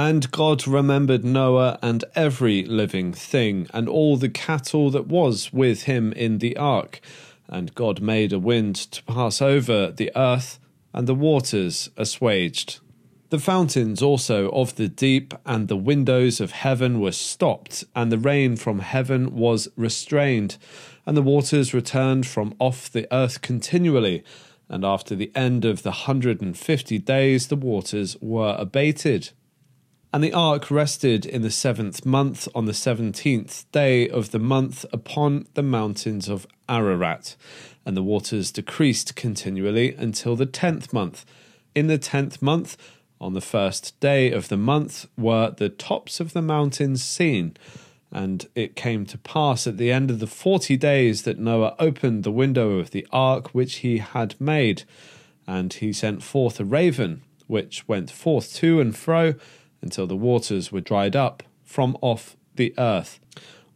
[0.00, 5.82] And God remembered Noah and every living thing, and all the cattle that was with
[5.82, 7.00] him in the ark.
[7.48, 10.60] And God made a wind to pass over the earth,
[10.94, 12.78] and the waters assuaged.
[13.30, 18.18] The fountains also of the deep and the windows of heaven were stopped, and the
[18.18, 20.58] rain from heaven was restrained,
[21.06, 24.22] and the waters returned from off the earth continually.
[24.68, 29.30] And after the end of the hundred and fifty days, the waters were abated.
[30.10, 34.86] And the ark rested in the seventh month on the seventeenth day of the month
[34.90, 37.36] upon the mountains of Ararat.
[37.84, 41.26] And the waters decreased continually until the tenth month.
[41.74, 42.78] In the tenth month,
[43.20, 47.54] on the first day of the month, were the tops of the mountains seen.
[48.10, 52.24] And it came to pass at the end of the forty days that Noah opened
[52.24, 54.84] the window of the ark which he had made.
[55.46, 59.34] And he sent forth a raven, which went forth to and fro
[59.82, 63.20] until the waters were dried up from off the earth.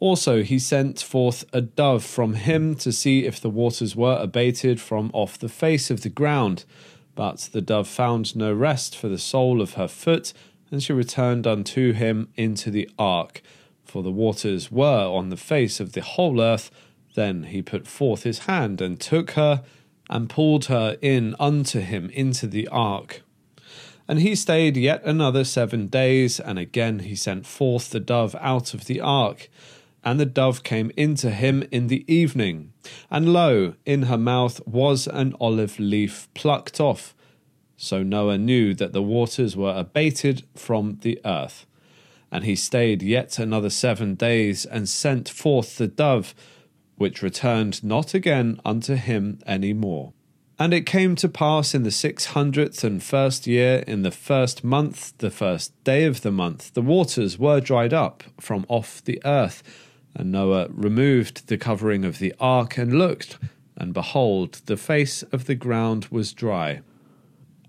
[0.00, 4.80] Also, he sent forth a dove from him to see if the waters were abated
[4.80, 6.64] from off the face of the ground.
[7.14, 10.32] But the dove found no rest for the sole of her foot,
[10.70, 13.42] and she returned unto him into the ark.
[13.84, 16.70] For the waters were on the face of the whole earth.
[17.14, 19.62] Then he put forth his hand and took her,
[20.08, 23.22] and pulled her in unto him into the ark.
[24.10, 28.74] And he stayed yet another seven days, and again he sent forth the dove out
[28.74, 29.48] of the ark.
[30.02, 32.72] And the dove came into him in the evening,
[33.08, 37.14] and lo, in her mouth was an olive leaf plucked off.
[37.76, 41.64] So Noah knew that the waters were abated from the earth.
[42.32, 46.34] And he stayed yet another seven days, and sent forth the dove,
[46.96, 50.14] which returned not again unto him any more.
[50.60, 54.62] And it came to pass in the six hundredth and first year, in the first
[54.62, 59.22] month, the first day of the month, the waters were dried up from off the
[59.24, 59.62] earth.
[60.14, 63.38] And Noah removed the covering of the ark and looked,
[63.74, 66.82] and behold, the face of the ground was dry.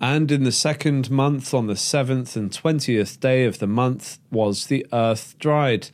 [0.02, 4.66] And in the second month, on the seventh and twentieth day of the month, was
[4.66, 5.92] the earth dried.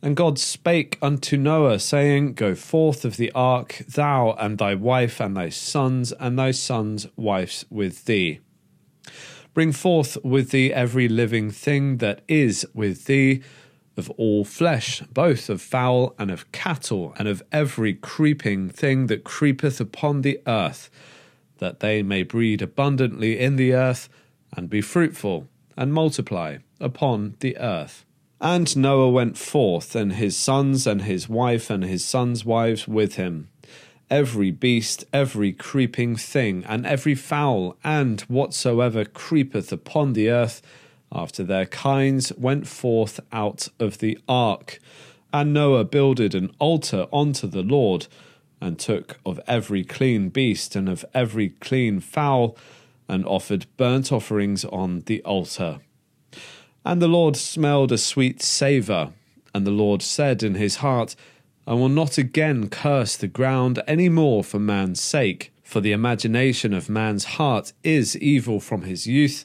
[0.00, 5.20] And God spake unto Noah, saying, Go forth of the ark, thou and thy wife
[5.20, 8.38] and thy sons and thy sons' wives with thee.
[9.54, 13.42] Bring forth with thee every living thing that is with thee,
[13.96, 19.24] of all flesh, both of fowl and of cattle, and of every creeping thing that
[19.24, 20.88] creepeth upon the earth,
[21.58, 24.08] that they may breed abundantly in the earth,
[24.56, 28.04] and be fruitful, and multiply upon the earth.
[28.40, 33.16] And Noah went forth, and his sons, and his wife, and his sons' wives with
[33.16, 33.48] him.
[34.08, 40.62] Every beast, every creeping thing, and every fowl, and whatsoever creepeth upon the earth,
[41.10, 44.78] after their kinds, went forth out of the ark.
[45.32, 48.06] And Noah builded an altar unto the Lord,
[48.60, 52.56] and took of every clean beast, and of every clean fowl,
[53.08, 55.80] and offered burnt offerings on the altar.
[56.84, 59.12] And the Lord smelled a sweet savour.
[59.54, 61.16] And the Lord said in his heart,
[61.66, 66.72] I will not again curse the ground any more for man's sake, for the imagination
[66.72, 69.44] of man's heart is evil from his youth.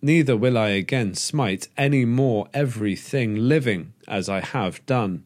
[0.00, 5.24] Neither will I again smite any more every thing living, as I have done.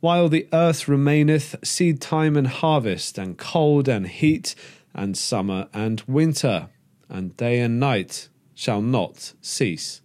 [0.00, 4.54] While the earth remaineth, seed time and harvest, and cold and heat,
[4.94, 6.68] and summer and winter,
[7.08, 10.02] and day and night shall not cease.